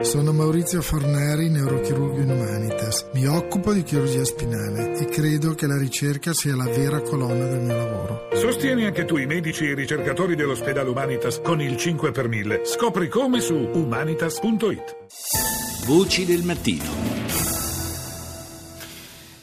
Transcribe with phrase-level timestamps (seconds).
[0.00, 3.10] Sono Maurizio Forneri, neurochirurgo in Humanitas.
[3.12, 7.60] Mi occupo di chirurgia spinale e credo che la ricerca sia la vera colonna del
[7.60, 8.28] mio lavoro.
[8.32, 12.64] Sostieni anche tu i medici e i ricercatori dell'ospedale Humanitas con il 5 per 1000.
[12.64, 14.96] Scopri come su humanitas.it.
[15.86, 16.90] Voci del mattino.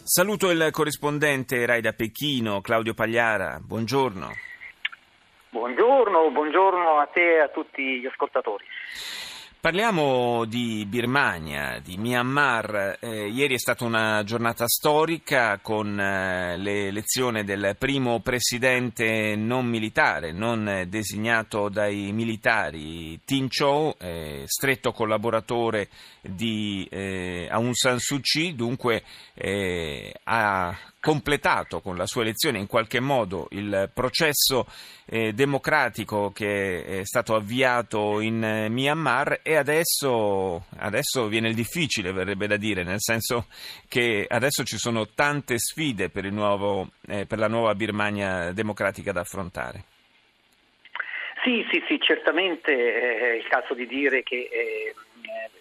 [0.02, 3.60] Saluto il corrispondente Rai da Pechino, Claudio Pagliara.
[3.62, 4.32] Buongiorno.
[5.52, 8.66] Buongiorno, buongiorno a te e a tutti gli ascoltatori.
[9.68, 13.00] Parliamo di Birmania, di Myanmar.
[13.02, 20.32] Eh, ieri è stata una giornata storica con eh, l'elezione del primo presidente non militare,
[20.32, 25.90] non designato dai militari, Tin Chou, eh, stretto collaboratore
[26.22, 29.04] di eh, Aung San Suu Kyi, dunque
[29.34, 30.74] eh, ha
[31.08, 34.66] completato con la sua elezione in qualche modo il processo
[35.06, 42.12] eh, democratico che è stato avviato in eh, Myanmar e adesso, adesso, viene il difficile,
[42.12, 43.46] verrebbe da dire, nel senso
[43.88, 49.22] che adesso ci sono tante sfide per, nuovo, eh, per la nuova Birmania democratica da
[49.22, 49.84] affrontare.
[51.42, 54.94] Sì, sì, sì, certamente è il caso di dire che eh,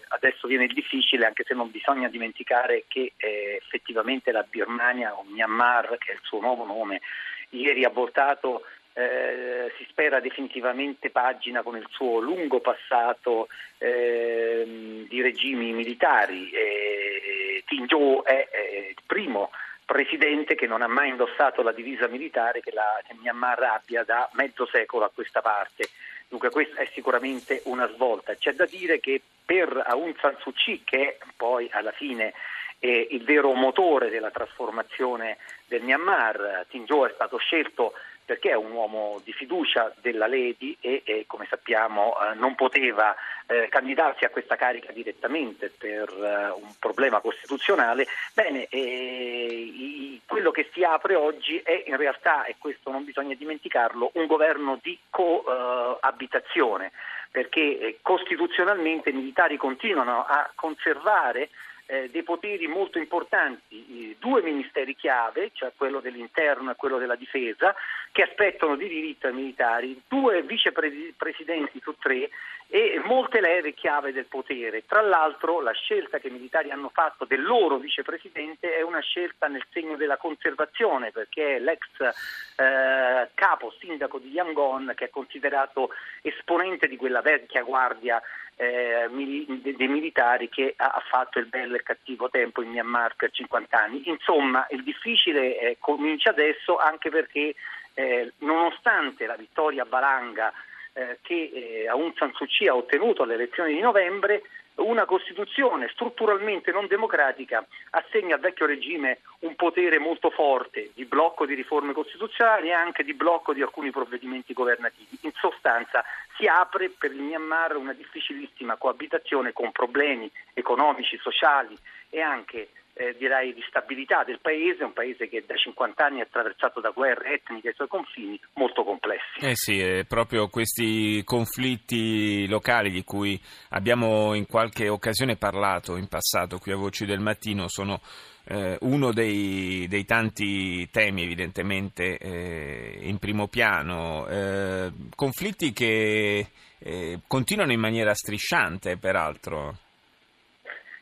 [0.09, 5.97] adesso viene difficile, anche se non bisogna dimenticare che eh, effettivamente la Birmania o Myanmar,
[5.97, 7.01] che è il suo nuovo nome,
[7.49, 8.63] ieri ha votato
[8.97, 16.49] eh, si spera definitivamente pagina con il suo lungo passato eh, di regimi militari.
[16.49, 19.51] Eh, Tinjo è, è il primo
[19.85, 24.27] presidente che non ha mai indossato la divisa militare che la che Myanmar abbia da
[24.33, 25.89] mezzo secolo a questa parte.
[26.27, 28.35] Dunque questa è sicuramente una svolta.
[28.35, 32.33] C'è da dire che per Aung San Suu Kyi, che poi alla fine
[32.79, 37.93] è il vero motore della trasformazione del Myanmar, Tinjo è stato scelto
[38.27, 43.15] perché è un uomo di fiducia della Ledi e, e come sappiamo eh, non poteva
[43.47, 48.05] eh, candidarsi a questa carica direttamente per eh, un problema costituzionale.
[48.33, 54.11] Bene, i, quello che si apre oggi è in realtà, e questo non bisogna dimenticarlo,
[54.13, 56.91] un governo di coabitazione,
[57.31, 61.49] perché eh, costituzionalmente i militari continuano a conservare
[61.87, 67.73] eh, dei poteri molto importanti, due ministeri chiave, cioè quello dell'interno e quello della difesa,
[68.11, 72.29] che aspettano di diritto ai militari, due vicepresidenti su tre
[72.69, 74.85] e molte leve chiave del potere.
[74.85, 79.47] Tra l'altro la scelta che i militari hanno fatto del loro vicepresidente è una scelta
[79.47, 85.91] nel segno della conservazione, perché è l'ex eh, capo sindaco di Yangon che è considerato
[86.21, 88.21] esponente di quella vecchia guardia
[88.57, 93.79] eh, dei militari che ha fatto il bello e cattivo tempo in Myanmar per 50
[93.79, 94.01] anni.
[94.05, 97.53] Insomma, il difficile eh, comincia adesso anche perché
[97.93, 100.51] eh, nonostante la vittoria valanga
[100.97, 104.41] eh, che eh, Aung San Suu Kyi ha ottenuto alle elezioni di novembre,
[104.77, 111.45] una Costituzione strutturalmente non democratica assegna al vecchio regime un potere molto forte di blocco
[111.45, 115.17] di riforme costituzionali e anche di blocco di alcuni provvedimenti governativi.
[115.21, 116.03] In sostanza
[116.37, 121.75] si apre per il Myanmar una difficilissima coabitazione con problemi economici, sociali
[122.09, 126.23] e anche eh, direi di stabilità del paese, un paese che da 50 anni è
[126.23, 129.39] attraversato da guerre etniche ai suoi confini molto complessi.
[129.39, 133.39] Eh sì, eh, proprio questi conflitti locali di cui
[133.69, 138.01] abbiamo in qualche occasione parlato in passato qui a Voci del Mattino sono
[138.45, 146.47] eh, uno dei, dei, tanti temi evidentemente eh, in primo piano, eh, conflitti che
[146.79, 149.75] eh, continuano in maniera strisciante peraltro.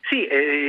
[0.08, 0.66] Sì, eh,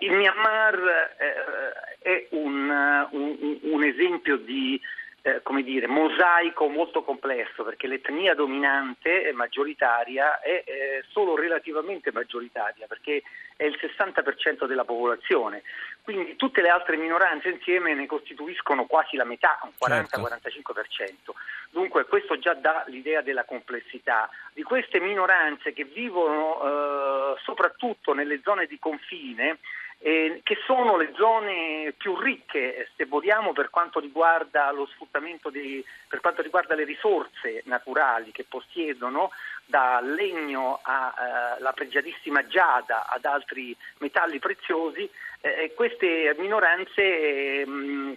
[0.00, 0.74] il Myanmar
[1.18, 2.26] eh, è
[2.70, 4.80] un, un, un esempio di
[5.22, 12.86] eh, come dire, mosaico molto complesso perché l'etnia dominante maggioritaria è eh, solo relativamente maggioritaria
[12.86, 13.22] perché
[13.56, 15.62] è il 60% della popolazione,
[16.02, 20.86] quindi tutte le altre minoranze insieme ne costituiscono quasi la metà, un 40-45%.
[20.88, 21.34] Certo.
[21.70, 28.40] Dunque questo già dà l'idea della complessità di queste minoranze che vivono eh, soprattutto nelle
[28.42, 29.58] zone di confine
[30.00, 35.07] eh, che sono le zone più ricche, se vogliamo, per quanto riguarda lo sfruttamento
[35.50, 39.30] di, per quanto riguarda le risorse naturali che possiedono,
[39.68, 45.08] da legno alla eh, pregiatissima giada ad altri metalli preziosi,
[45.40, 47.66] eh, queste minoranze eh,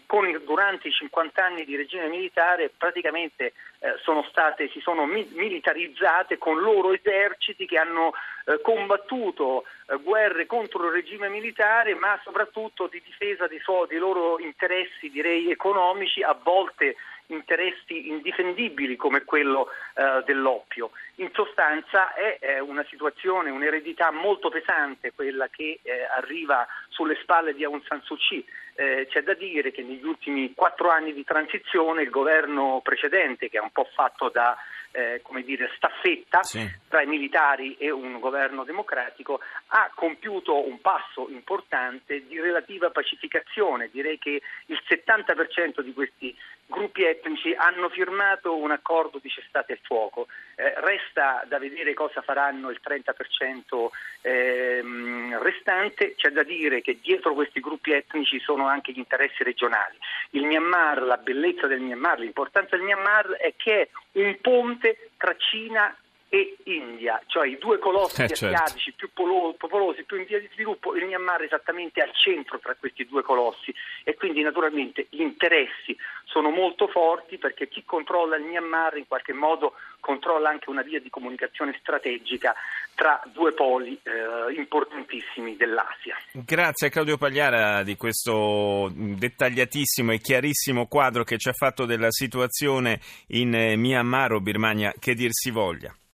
[0.07, 5.29] con, durante i 50 anni di regime militare praticamente eh, sono state, si sono mi-
[5.33, 8.13] militarizzate con loro eserciti che hanno
[8.45, 13.99] eh, combattuto eh, guerre contro il regime militare ma soprattutto di difesa dei, so- dei
[13.99, 16.95] loro interessi direi economici a volte
[17.33, 20.91] interessi indifendibili come quello eh, dell'oppio.
[21.15, 26.67] In sostanza è, è, una situazione, un'eredità molto pesante quella che eh, arriva
[27.01, 28.45] sulle spalle di Aung San Suu Kyi.
[28.75, 33.57] Eh, c'è da dire che negli ultimi quattro anni di transizione il governo precedente, che
[33.57, 34.55] è un po' fatto da
[34.91, 36.69] eh, come dire, staffetta sì.
[36.87, 43.89] tra i militari e un governo democratico, ha compiuto un passo importante di relativa pacificazione.
[43.91, 49.79] Direi che il 70% di questi gruppi etnici hanno firmato un accordo di cessate il
[49.81, 50.27] fuoco.
[50.55, 53.87] Eh, resta da vedere cosa faranno il 30%
[54.21, 56.15] ehm, restante.
[56.15, 59.97] C'è da dire che dietro questi gruppi etnici sono anche gli interessi regionali.
[60.31, 65.35] Il Myanmar, la bellezza del Myanmar, l'importanza del Myanmar è che è un ponte tra
[65.37, 65.95] Cina
[66.33, 68.45] e India, cioè i due colossi eh, certo.
[68.45, 72.73] asiatici più popolosi, più in via di sviluppo, il Myanmar è esattamente al centro tra
[72.79, 73.75] questi due colossi
[74.05, 75.93] e quindi naturalmente gli interessi
[76.23, 81.01] sono molto forti perché chi controlla il Myanmar in qualche modo controlla anche una via
[81.01, 82.55] di comunicazione strategica
[82.95, 86.15] tra due poli eh, importantissimi dell'Asia.
[86.31, 92.09] Grazie a Claudio Pagliara di questo dettagliatissimo e chiarissimo quadro che ci ha fatto della
[92.09, 95.93] situazione in Myanmar o Birmania che dir si voglia.